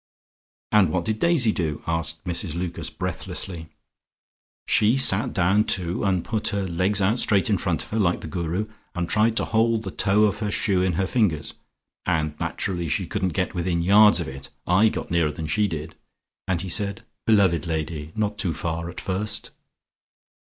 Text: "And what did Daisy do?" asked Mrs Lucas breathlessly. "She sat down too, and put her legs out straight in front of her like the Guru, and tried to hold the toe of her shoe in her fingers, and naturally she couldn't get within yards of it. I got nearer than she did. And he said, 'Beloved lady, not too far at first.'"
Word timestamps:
"And 0.71 0.89
what 0.89 1.05
did 1.05 1.19
Daisy 1.19 1.51
do?" 1.51 1.83
asked 1.85 2.23
Mrs 2.25 2.55
Lucas 2.55 2.89
breathlessly. 2.89 3.69
"She 4.67 4.97
sat 4.97 5.31
down 5.31 5.65
too, 5.65 6.03
and 6.03 6.25
put 6.25 6.47
her 6.47 6.65
legs 6.65 7.01
out 7.03 7.19
straight 7.19 7.51
in 7.51 7.59
front 7.59 7.83
of 7.83 7.91
her 7.91 7.99
like 7.99 8.21
the 8.21 8.27
Guru, 8.27 8.67
and 8.95 9.07
tried 9.07 9.37
to 9.37 9.45
hold 9.45 9.83
the 9.83 9.91
toe 9.91 10.23
of 10.23 10.39
her 10.39 10.49
shoe 10.49 10.81
in 10.81 10.93
her 10.93 11.05
fingers, 11.05 11.53
and 12.07 12.33
naturally 12.39 12.87
she 12.87 13.05
couldn't 13.05 13.33
get 13.37 13.53
within 13.53 13.83
yards 13.83 14.19
of 14.19 14.27
it. 14.27 14.49
I 14.65 14.89
got 14.89 15.11
nearer 15.11 15.31
than 15.31 15.45
she 15.45 15.67
did. 15.67 15.93
And 16.47 16.63
he 16.63 16.69
said, 16.69 17.03
'Beloved 17.27 17.67
lady, 17.67 18.11
not 18.15 18.39
too 18.39 18.55
far 18.55 18.89
at 18.89 18.99
first.'" 18.99 19.51